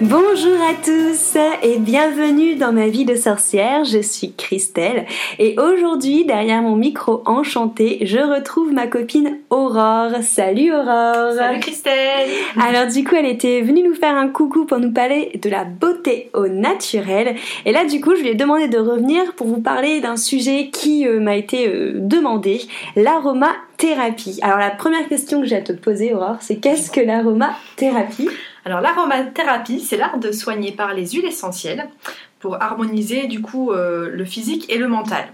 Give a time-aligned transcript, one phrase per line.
[0.00, 5.04] Bonjour à tous et bienvenue dans ma vie de sorcière, je suis Christelle
[5.38, 10.22] et aujourd'hui derrière mon micro enchanté je retrouve ma copine Aurore.
[10.22, 11.34] Salut Aurore.
[11.34, 12.30] Salut Christelle.
[12.58, 15.64] Alors du coup elle était venue nous faire un coucou pour nous parler de la
[15.64, 17.36] beauté au naturel.
[17.66, 20.70] Et là du coup je lui ai demandé de revenir pour vous parler d'un sujet
[20.72, 22.62] qui euh, m'a été euh, demandé,
[22.96, 24.38] l'aromathérapie.
[24.40, 28.30] Alors la première question que j'ai à te poser Aurore c'est qu'est-ce que l'aromathérapie?
[28.64, 31.88] Alors l'aromathérapie, c'est l'art de soigner par les huiles essentielles
[32.38, 35.28] pour harmoniser du coup euh, le physique et le mental.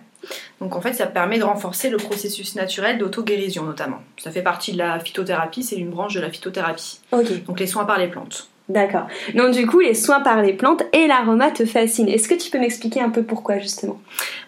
[0.61, 4.01] Donc en fait, ça permet de renforcer le processus naturel d'auto-guérison notamment.
[4.19, 7.01] Ça fait partie de la phytothérapie, c'est une branche de la phytothérapie.
[7.47, 8.49] Donc les soins par les plantes.
[8.69, 9.07] D'accord.
[9.35, 12.09] Donc du coup, les soins par les plantes et l'aroma te fascinent.
[12.09, 14.01] Est-ce que tu peux m'expliquer un peu pourquoi justement?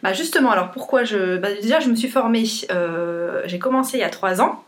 [0.02, 1.36] Bah justement, alors pourquoi je...
[1.36, 4.64] Bah, déjà, je me suis formée, euh, j'ai commencé il y a trois ans,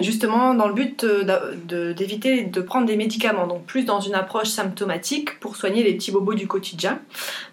[0.00, 4.48] justement dans le but euh, d'éviter de, prendre des médicaments, donc plus dans une approche
[4.48, 7.00] symptomatique pour soigner les petits bobos du quotidien.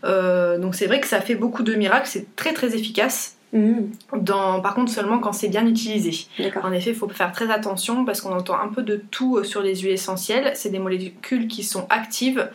[0.03, 3.37] Euh, donc c'est vrai que ça fait beaucoup de miracles, c'est très très efficace.
[3.53, 3.81] Mmh.
[4.17, 6.25] Dans, par contre, seulement quand c'est bien utilisé.
[6.63, 9.43] En effet, il faut faire très attention parce qu'on entend un peu de tout euh,
[9.43, 10.51] sur les huiles essentielles.
[10.55, 12.49] C'est des molécules qui sont actives,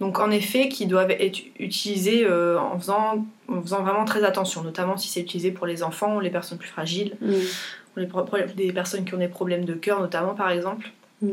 [0.00, 4.62] donc en effet, qui doivent être utilisées euh, en, faisant, en faisant vraiment très attention,
[4.62, 7.32] notamment si c'est utilisé pour les enfants ou les personnes plus fragiles, mmh.
[7.96, 8.08] ou les,
[8.54, 10.90] des personnes qui ont des problèmes de cœur, notamment par exemple.
[11.22, 11.30] Mmh.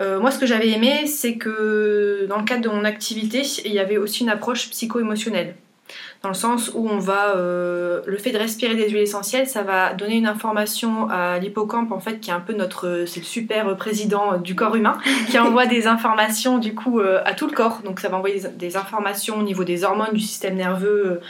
[0.00, 3.72] Euh, moi, ce que j'avais aimé, c'est que dans le cadre de mon activité, il
[3.72, 5.56] y avait aussi une approche psycho-émotionnelle
[6.22, 9.62] dans le sens où on va euh, le fait de respirer des huiles essentielles ça
[9.62, 13.26] va donner une information à l'hippocampe en fait qui est un peu notre c'est le
[13.26, 14.98] super président du corps humain
[15.28, 17.80] qui envoie des informations du coup euh, à tout le corps.
[17.84, 21.20] Donc ça va envoyer des, informations au niveau des hormones du système nerveux euh,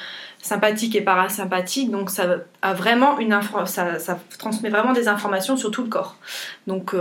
[0.42, 1.90] sympathique et parasympathique.
[1.90, 2.26] Donc ça
[2.62, 6.16] a vraiment une ça, ça, transmet vraiment des informations sur tout le corps.
[6.66, 6.94] Donc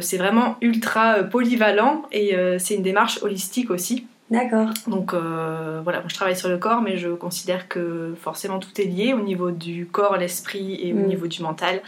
[0.00, 4.70] c'est vraiment ultra polyvalent et c'est une démarche holistique aussi D'accord.
[4.88, 8.84] Donc euh, voilà, je travaille sur le corps, mais je considère que forcément tout est
[8.84, 11.06] lié au niveau du corps, l'esprit et au Mm.
[11.06, 11.80] niveau du mental.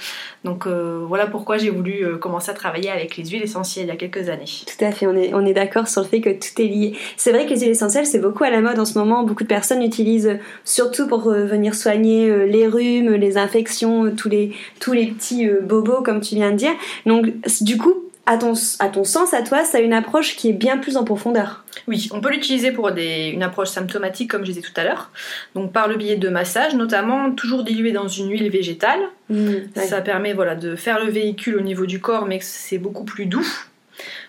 [0.45, 3.89] Donc euh, voilà pourquoi j'ai voulu euh, commencer à travailler avec les huiles essentielles il
[3.89, 4.45] y a quelques années.
[4.67, 6.97] Tout à fait, on est, on est d'accord sur le fait que tout est lié.
[7.17, 9.25] C'est vrai que les huiles essentielles, c'est beaucoup à la mode en ce moment.
[9.25, 14.93] Beaucoup de personnes l'utilisent surtout pour venir soigner les rhumes, les infections, tous les, tous
[14.93, 16.73] les petits bobos, comme tu viens de dire.
[17.05, 17.27] Donc,
[17.63, 17.95] du coup,
[18.29, 20.99] à ton, à ton sens, à toi, ça a une approche qui est bien plus
[20.99, 21.65] en profondeur.
[21.87, 25.11] Oui, on peut l'utiliser pour des, une approche symptomatique comme je disais tout à l'heure.
[25.55, 29.01] Donc par le biais de massage, notamment toujours dilué dans une huile végétale.
[29.31, 29.87] Mm, ouais.
[29.87, 33.25] Ça permet voilà, de faire le véhicule au niveau du corps, mais c'est beaucoup plus
[33.25, 33.49] doux.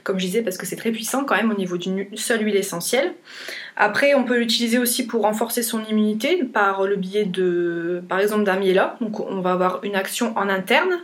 [0.05, 2.55] Comme je disais, parce que c'est très puissant quand même au niveau d'une seule huile
[2.55, 3.13] essentielle.
[3.75, 8.45] Après, on peut l'utiliser aussi pour renforcer son immunité par le biais de, par exemple,
[8.45, 8.95] d'un miela.
[9.01, 10.99] Donc, on va avoir une action en interne.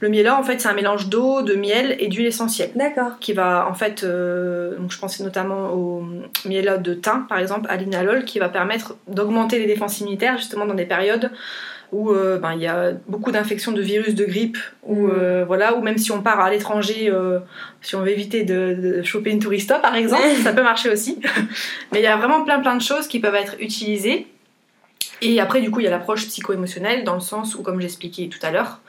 [0.00, 3.18] Le miela, en fait, c'est un mélange d'eau, de miel et d'huile essentielle D'accord.
[3.18, 6.04] qui va en fait, euh, donc je pensais notamment au
[6.44, 10.66] miela de thym par exemple, à l'inalol, qui va permettre d'augmenter les défenses immunitaires justement
[10.66, 11.30] dans des périodes
[11.92, 15.10] où euh, ben, il y a beaucoup d'infections de virus de grippe, ou Mm.
[15.14, 17.38] euh, voilà, ou même si on part à l'étranger, euh,
[17.80, 21.20] si on veut éviter de, de choper une tourista par exemple, ça peut marcher aussi.
[21.92, 24.26] Mais il y a vraiment plein plein de choses qui peuvent être utilisées.
[25.22, 28.28] Et après, du coup, il y a l'approche psycho-émotionnelle, dans le sens où, comme j'expliquais
[28.28, 28.80] tout à l'heure,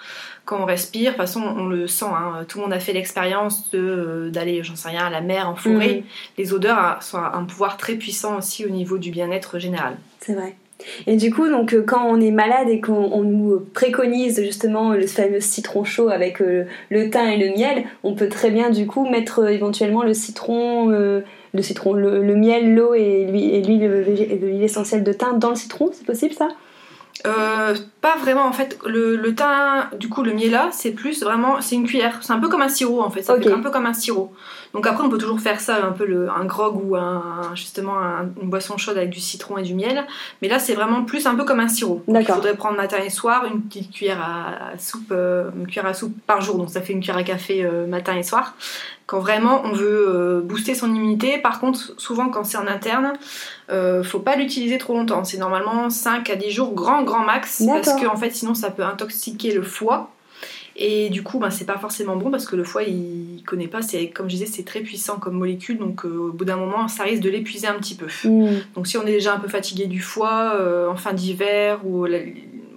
[0.48, 2.94] quand on respire, de toute façon, on le sent, hein, tout le monde a fait
[2.94, 5.96] l'expérience euh, d'aller, j'en sais rien, à la mer, en forêt.
[5.96, 6.04] Mhm.
[6.38, 9.98] Les odeurs hein, sont un pouvoir très puissant aussi au niveau du bien-être général.
[10.22, 10.56] C'est vrai.
[11.06, 14.94] Et du coup, donc, euh, quand on est malade et qu'on on nous préconise justement
[14.94, 18.70] le fameux citron chaud avec euh, le thym et le miel, on peut très bien
[18.70, 21.22] du coup mettre euh, éventuellement le citron, euh,
[21.54, 26.06] le citron, le, le miel, l'eau et l'huile essentielle de thym dans le citron, c'est
[26.06, 26.48] possible ça?
[27.26, 28.78] Euh, pas vraiment en fait.
[28.86, 32.20] Le, le thym, du coup, le miela, c'est plus vraiment, c'est une cuillère.
[32.22, 33.24] C'est un peu comme un sirop en fait.
[33.24, 34.32] Ça fait un peu comme un sirop.
[34.74, 37.98] Donc après, on peut toujours faire ça, un peu le, un grog ou un, justement
[38.00, 40.06] un- une boisson chaude avec du citron et du miel.
[40.42, 42.04] Mais là, c'est vraiment plus un peu comme un sirop.
[42.08, 45.66] Donc, Il faudrait prendre matin et soir une petite cuillère à, à soupe, euh, une
[45.66, 46.58] cuillère à soupe par jour.
[46.58, 48.54] Donc ça fait une cuillère à café euh, matin et soir.
[49.08, 53.14] Quand vraiment on veut euh, booster son immunité, par contre, souvent quand c'est en interne,
[53.72, 55.24] euh, faut pas l'utiliser trop longtemps.
[55.24, 58.70] C'est normalement 5 à 10 jours, grand grand max, parce que en fait sinon ça
[58.70, 60.12] peut intoxiquer le foie.
[60.80, 63.82] Et du coup, ben, c'est pas forcément bon parce que le foie, il connaît pas.
[63.82, 66.88] C'est comme je disais, c'est très puissant comme molécule, donc euh, au bout d'un moment,
[66.88, 68.06] ça risque de l'épuiser un petit peu.
[68.28, 68.58] Mm.
[68.76, 72.06] Donc si on est déjà un peu fatigué du foie euh, en fin d'hiver ou
[72.06, 72.20] la-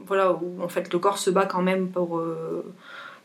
[0.07, 2.65] voilà où en fait le corps se bat quand même pour euh,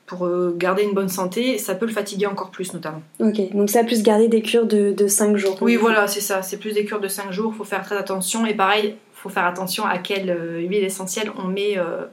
[0.06, 3.02] pour euh, garder une bonne santé, ça peut le fatiguer encore plus notamment.
[3.20, 5.58] Ok, donc ça plus garder des cures de, de 5 jours.
[5.62, 6.42] Oui, voilà, c'est ça.
[6.44, 7.56] C'est plus des cures de 5 jours.
[7.56, 8.46] Faut faire très attention.
[8.46, 12.04] Et pareil, faut faire attention à quelle euh, huile essentielle on met euh,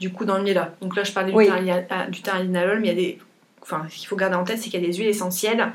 [0.00, 0.74] du coup dans le miela.
[0.80, 1.44] Donc là, je parlais Oui.
[1.46, 3.18] du, thym- ah, du thym linalol, mais il y a des.
[3.60, 5.72] Enfin, ce qu'il faut garder en tête, c'est qu'il y a des huiles essentielles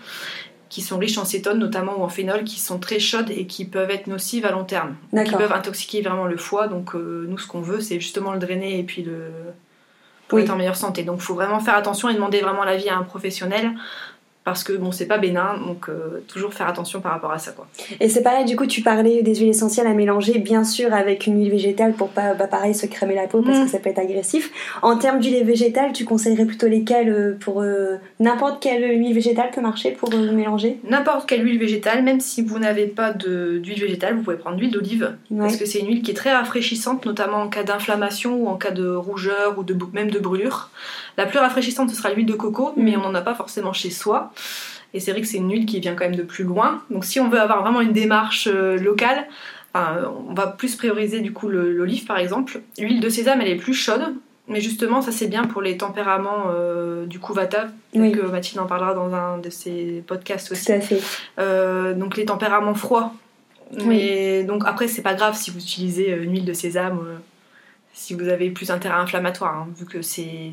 [0.69, 3.65] qui sont riches en cétone notamment ou en phénol qui sont très chaudes et qui
[3.65, 4.95] peuvent être nocives à long terme
[5.25, 8.37] qui peuvent intoxiquer vraiment le foie donc euh, nous ce qu'on veut c'est justement le
[8.39, 9.31] drainer et puis le
[10.29, 10.43] pour Oui.
[10.43, 12.95] être en meilleure santé donc il faut vraiment faire attention et demander vraiment l'avis à
[12.97, 13.71] un professionnel
[14.45, 17.51] parce que bon c'est pas bénin donc euh, toujours faire attention par rapport à ça
[17.51, 17.67] quoi
[17.99, 21.27] Et c'est pareil, du coup, tu parlais des huiles essentielles à mélanger, bien sûr, avec
[21.27, 23.63] une huile végétale pour pas, bah, pareil, se crémer la peau parce Mm.
[23.65, 24.51] que ça peut être agressif.
[24.81, 29.51] En termes d'huile végétale, tu conseillerais plutôt lesquelles euh, pour euh, n'importe quelle huile végétale
[29.51, 30.79] peut marcher pour euh, mélanger?
[30.89, 34.71] N'importe quelle huile végétale même si vous n'avez pas d'huile végétale vous pouvez prendre l'huile
[34.71, 35.39] d'olive Ouais.
[35.39, 38.55] parce que c'est une huile qui est très rafraîchissante notamment en cas d'inflammation ou en
[38.55, 40.69] cas de rougeur ou de, même de brûlure
[41.19, 42.83] la plus rafraîchissante ce sera l'huile de coco Mm.
[42.83, 44.31] mais on n'en a pas forcément chez soi
[44.93, 47.05] et c'est vrai que c'est une huile qui vient quand même de plus loin donc
[47.05, 49.27] si on veut avoir vraiment une démarche euh, locale
[49.73, 53.49] enfin, euh, on va plus prioriser du coup l'olive par exemple l'huile de sésame elle
[53.49, 54.15] est plus chaude
[54.51, 58.11] mais justement ça c'est bien pour les tempéraments euh, du coup vata Peut-être Oui.
[58.11, 61.01] que Mathilde en parlera dans un de ses podcasts aussi Tout à fait.
[61.39, 63.13] euh, donc les tempéraments froids.
[63.85, 67.17] Mais donc après c'est pas grave si vous utilisez une huile de sésame, euh,
[67.93, 70.51] si vous avez plus un terrain inflammatoire, hein, vu que c'est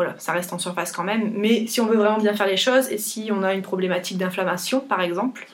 [0.00, 1.32] voilà, ça reste en surface quand même.
[1.36, 4.16] Mais si on veut vraiment bien faire les choses et si on a une problématique
[4.18, 5.46] d'inflammation par exemple,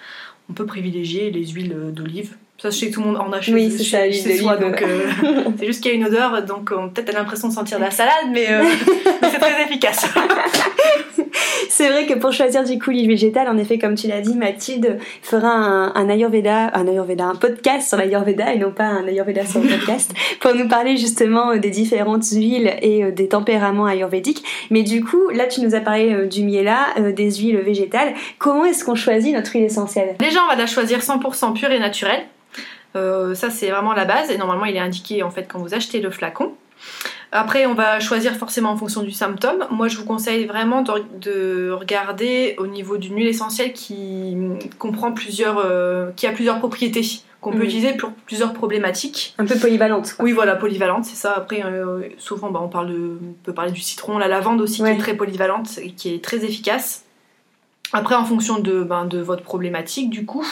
[0.48, 2.36] on peut privilégier les huiles euh, d'olive.
[2.62, 4.38] Ça, je sais que tout le monde en a chez, Oui, c'est chez- ça, chez
[4.38, 5.10] soi, donc euh,
[5.58, 7.82] c'est juste qu'il y a une odeur, donc on peut-être a l'impression de sentir de
[7.84, 8.62] la salade, mais euh,
[9.20, 10.06] mais c'est très efficace.
[11.76, 14.34] C'est vrai que pour choisir du coup l'huile végétale, en effet, comme tu l'as dit,
[14.34, 19.06] Mathilde fera un, un Ayurveda, un Ayurveda, un podcast sur l'Ayurveda et non pas un
[19.06, 23.28] Ayurveda sur le podcast, pour nous parler justement euh, des différentes huiles et euh, des
[23.28, 24.42] tempéraments ayurvédiques.
[24.70, 26.78] Mais du coup, là, tu nous as parlé euh, du miela,
[27.14, 28.14] des huiles végétales.
[28.38, 30.16] Comment est-ce qu'on choisit notre huile essentielle?
[30.18, 32.24] Déjà, on va la choisir 100% pure et naturelle.
[32.96, 34.30] Euh, ça, c'est vraiment la base.
[34.30, 36.52] Et normalement, il est indiqué en fait quand vous achetez le flacon.
[37.32, 39.66] Après, on va choisir forcément en fonction du symptôme.
[39.70, 44.36] Moi, je vous conseille vraiment de, de regarder au niveau d'une huile essentielle qui
[44.78, 47.02] comprend plusieurs, euh, qui a plusieurs propriétés
[47.40, 49.34] qu'on peut utiliser pour plusieurs problématiques.
[49.38, 50.14] Un peu polyvalente.
[50.14, 50.24] quoi.
[50.24, 51.34] Oui, voilà, polyvalente, c'est ça.
[51.36, 54.82] Après, euh, souvent, bah, on, parle de, on peut parler du citron, la lavande aussi,
[54.82, 54.92] Ouais.
[54.92, 57.04] qui est très polyvalente et qui est très efficace.
[57.92, 60.46] Après, en fonction de, ben, de votre problématique, du coup,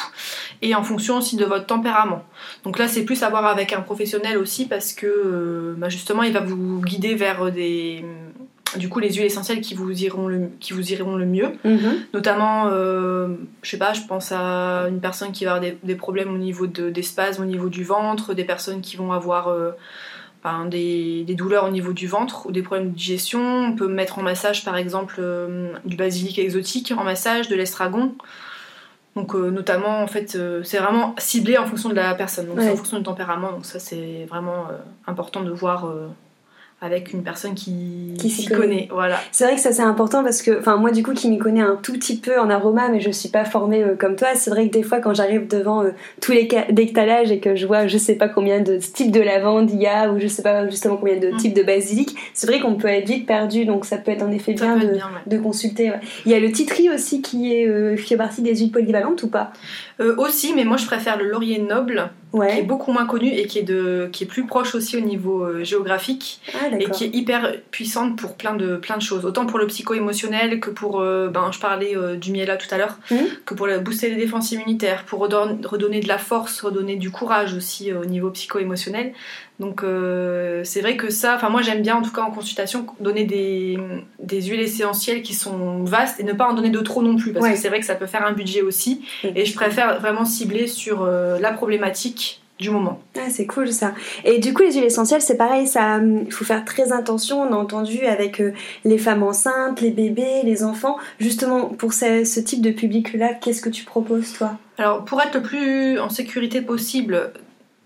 [0.63, 2.25] et en fonction aussi de votre tempérament.
[2.63, 6.23] Donc là, c'est plus à voir avec un professionnel aussi, parce que euh, bah, justement,
[6.23, 8.05] il va vous guider vers des.
[8.77, 11.53] Du coup, les huiles essentielles qui vous iront le, qui vous iront le mieux.
[11.65, 12.07] Mhm.
[12.13, 13.29] Notamment, euh,
[13.63, 16.39] je sais pas, je pense à une personne qui va avoir des, des problèmes au
[16.39, 19.71] niveau de, des spasmes, au niveau du ventre, des personnes qui vont avoir euh,
[20.44, 23.41] ben, des, des douleurs au niveau du ventre ou des problèmes de digestion.
[23.41, 28.14] On peut mettre en massage, par exemple, euh, du basilic exotique en massage, de l'estragon.
[29.17, 32.61] Donc, euh, notamment, en fait, euh, c'est vraiment ciblé en fonction de la personne, donc
[32.61, 33.52] c'est en fonction du tempérament.
[33.52, 34.67] Donc, ça, c'est vraiment
[35.06, 35.91] important de voir
[36.85, 38.61] avec une personne qui, Qui s'y connaît.
[38.61, 38.89] connaît.
[38.93, 39.19] Voilà.
[39.33, 41.63] C'est vrai que ça c'est important parce que, enfin moi du coup qui m'y connais
[41.63, 44.51] un tout petit peu en aroma mais je suis pas formée euh, comme toi, c'est
[44.51, 45.91] vrai que des fois quand j'arrive devant euh,
[46.21, 49.21] tous les ca- d'étalage et que je vois je sais pas combien de types de
[49.21, 51.37] lavande il y a ou je sais pas justement combien de Mm.
[51.38, 54.31] types de basilic, c'est vrai qu'on peut être vite perdu donc ça peut être en
[54.31, 55.37] effet Ça bien de, bien, ouais.
[55.37, 55.91] de consulter.
[55.91, 56.00] ouais.
[56.26, 59.23] Il y a le titri aussi qui est euh, qui fait partie des huiles polyvalentes
[59.23, 59.53] ou pas?
[60.19, 62.11] Aussi, mais moi je préfère le laurier noble,
[62.53, 65.00] qui est beaucoup moins connu et qui est, de, qui est plus proche aussi au
[65.00, 69.25] niveau euh, géographique Ah et qui est hyper puissante pour plein de, plein de choses.
[69.25, 72.79] Autant pour le psycho-émotionnel que pour, euh, ben, je parlais euh, du miela tout à
[72.79, 73.19] l'heure, Mhm.
[73.45, 77.55] que pour booster les défenses immunitaires, pour redon- redonner de la force, redonner du courage
[77.55, 79.12] aussi au niveau psycho-émotionnel.
[79.61, 82.87] Donc euh, c'est vrai que ça, enfin moi j'aime bien en tout cas en consultation
[82.99, 83.78] donner des,
[84.18, 87.32] des huiles essentielles qui sont vastes et ne pas en donner de trop non plus
[87.32, 87.52] parce Ouais.
[87.52, 89.30] que c'est vrai que ça peut faire un budget aussi Mhm.
[89.37, 93.00] et je préfère vraiment cibler sur euh, la problématique du moment.
[93.16, 93.94] Ah, c'est cool ça.
[94.25, 97.42] Et du coup, les huiles essentielles, c'est pareil, ça, hum, il faut faire très attention.
[97.42, 98.52] On a entendu avec euh,
[98.84, 100.96] les femmes enceintes, les bébés, les enfants.
[101.18, 104.52] Justement, pour ce, ce type de public-là, qu'est-ce que tu proposes, toi?
[104.78, 107.32] Alors, pour être le plus en sécurité possible,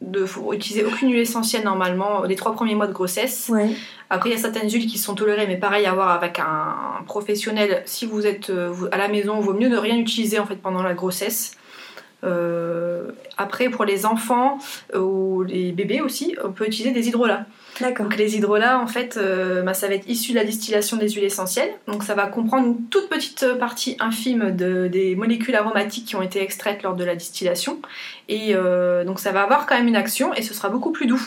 [0.01, 3.49] de faut utiliser aucune huile essentielle normalement les trois premiers mois de grossesse.
[3.53, 3.71] Ouais.
[4.11, 7.03] Après, il y a certaines huiles qui sont tolérées, mais pareil à voir avec un,
[7.07, 7.83] professionnel.
[7.85, 10.57] Si vous êtes euh, à la maison, il vaut mieux ne rien utiliser en fait
[10.57, 11.53] pendant la grossesse.
[13.37, 14.59] Après, pour les enfants
[14.95, 17.47] ou les bébés aussi, on peut utiliser des hydrolats.
[17.81, 19.19] Donc les hydrolats, en fait,
[19.65, 21.71] bah, ça va être issu de la distillation des huiles essentielles.
[21.87, 26.23] Donc ça va comprendre une toute petite partie infime de, des molécules aromatiques qui ont
[26.23, 27.81] été extraites lors de la distillation.
[28.29, 28.55] Et
[29.07, 31.23] donc ça va avoir quand même une action et ce sera beaucoup plus doux.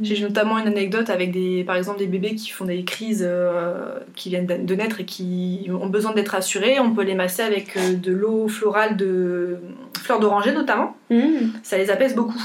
[0.00, 3.98] J'ai notamment une anecdote avec des, par exemple des bébés qui font des crises, euh,
[4.14, 6.80] qui viennent de naître et qui ont besoin d'être assurés.
[6.80, 9.58] On peut les masser avec euh, de l'eau florale de
[9.98, 10.96] fleurs d'oranger notamment.
[11.10, 11.50] Mmh.
[11.62, 12.42] Ça les apaise beaucoup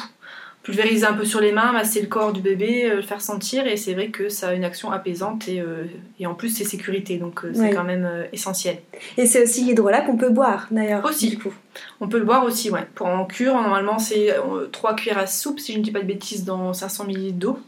[0.67, 3.65] pulvériser un peu sur les mains, masser le corps du bébé, euh, le faire sentir,
[3.67, 5.85] et c'est vrai que ça a une action apaisante et, euh,
[6.19, 8.79] et en plus c'est sécurité, donc euh, c'est quand même essentiel.
[9.15, 11.05] Et c'est aussi l'hydrolat qu'on peut boire d'ailleurs.
[11.05, 11.53] Aussi, du coup.
[12.01, 12.85] On peut le boire aussi, ouais.
[12.95, 14.35] Pour en cure, normalement c'est
[14.73, 17.59] 3 cuillères à soupe, si je ne dis pas de bêtises, dans 500 ml d'eau,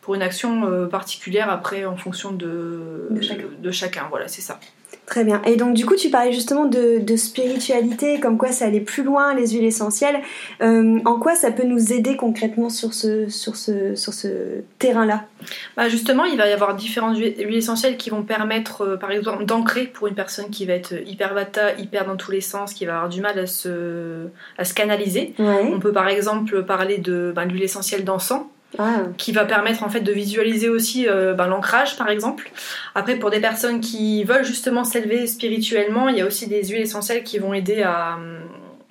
[0.00, 3.44] pour une action particulière après en fonction de, de chacun.
[3.56, 4.06] de chacun.
[4.10, 4.58] Voilà, c'est ça.
[5.08, 5.40] Très bien.
[5.46, 9.34] Et donc du coup, tu parlais justement de, spiritualité, comme quoi ça allait plus loin,
[9.34, 10.20] les huiles essentielles.
[10.60, 14.28] Euh, en quoi ça peut nous aider concrètement sur ce, sur ce, sur ce
[14.78, 15.24] terrain-là?
[15.78, 19.46] Bah Justement, il va y avoir différentes huiles essentielles qui vont permettre, euh, par exemple,
[19.46, 22.84] d'ancrer pour une personne qui va être hyper vata, hyper dans tous les sens, qui
[22.84, 24.26] va avoir du mal à se,
[24.58, 25.32] à se canaliser.
[25.38, 28.42] On peut par exemple parler de bah, l'huile essentielle d'encens
[28.78, 29.04] ah.
[29.16, 32.50] qui va permettre en fait de visualiser aussi euh, ben, l'ancrage par exemple.
[32.94, 36.82] Après pour des personnes qui veulent justement s'élever spirituellement, il y a aussi des huiles
[36.82, 38.38] essentielles qui vont aider à hum,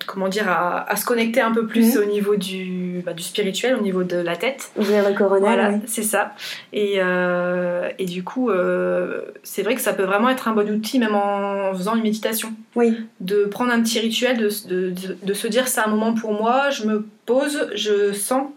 [0.08, 2.02] comment dire à, se connecter un peu plus mhm.
[2.02, 4.70] au niveau du, bah, du spirituel, au niveau de la tête.
[4.76, 5.42] Vers le coronel.
[5.42, 6.32] Voilà, c'est ça.
[6.72, 10.68] Et, euh, et du coup, euh, c'est vrai que ça peut vraiment être un bon
[10.70, 12.52] outil, même en faisant une méditation.
[12.74, 12.96] Oui.
[13.20, 16.70] De prendre un petit rituel, de, de, de se dire c'est un moment pour moi,
[16.70, 18.48] je me pose, je sens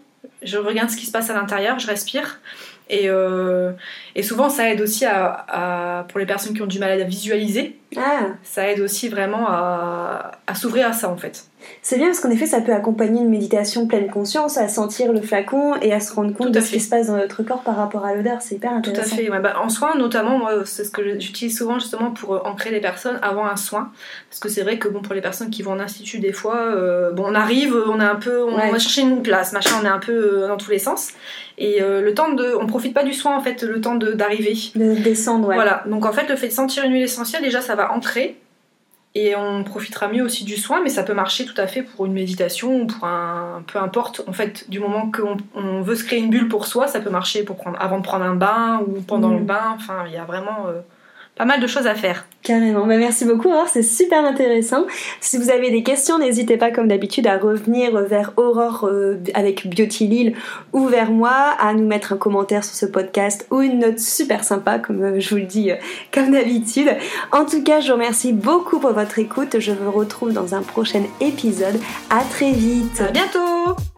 [0.42, 2.40] je regarde ce qui se passe à l'intérieur, je respire.
[2.92, 3.72] Et, euh,
[4.14, 7.78] et, souvent, ça aide aussi à, pour les personnes qui ont du mal à visualiser.
[7.96, 8.26] Ah.
[8.42, 11.46] Ça aide aussi vraiment à, à s'ouvrir à ça, en fait.
[11.80, 15.20] C'est bien parce qu'en effet, ça peut accompagner une méditation pleine conscience, à sentir le
[15.20, 17.76] flacon et à se rendre compte de ce qui se passe dans notre corps par
[17.76, 18.38] rapport à l'odeur.
[18.40, 19.02] C'est hyper intéressant.
[19.02, 19.40] Tout à fait.
[19.40, 22.80] Bah, en soin, notamment, moi, c'est ce que j'utilise souvent justement pour euh, ancrer les
[22.80, 23.90] personnes avant un soin.
[24.28, 26.56] Parce que c'est vrai que bon, pour les personnes qui vont en institut, des fois,
[26.56, 29.84] euh, bon, on arrive, on est un peu, on va chercher une place, machin, on
[29.84, 31.12] est un peu dans tous les sens.
[31.64, 34.54] Et le temps de, on profite pas du soin en fait, le temps d'arriver.
[34.74, 35.54] De, descendre, ouais.
[35.54, 35.84] Voilà.
[35.86, 38.36] Donc en fait, le fait de sentir une huile essentielle, déjà, ça va ancrer
[39.14, 42.06] et on profitera mieux aussi du soin, mais ça peut marcher tout à fait pour
[42.06, 43.62] une méditation ou pour un.
[43.66, 44.22] peu importe.
[44.26, 47.10] En fait, du moment qu'on on veut se créer une bulle pour soi, ça peut
[47.10, 49.46] marcher pour prendre, avant de prendre un bain ou pendant le mm.
[49.46, 49.74] bain.
[49.74, 50.68] Enfin, il y a vraiment.
[50.68, 50.80] Euh,
[51.36, 52.26] pas mal de choses à faire.
[52.42, 52.86] Carrément.
[52.86, 53.68] Bah, merci beaucoup, Aurore.
[53.68, 54.84] C'est super intéressant.
[55.20, 59.66] Si vous avez des questions, n'hésitez pas, comme d'habitude, à revenir vers Aurore euh, avec
[59.66, 60.34] Beauty Lille
[60.72, 64.44] ou vers moi, à nous mettre un commentaire sur ce podcast ou une note super
[64.44, 65.76] sympa, comme euh, je vous le dis, euh,
[66.12, 66.90] comme d'habitude.
[67.30, 69.58] En tout cas, je vous remercie beaucoup pour votre écoute.
[69.58, 71.80] Je vous retrouve dans un prochain épisode.
[72.10, 73.00] À très vite.
[73.00, 73.91] À bientôt.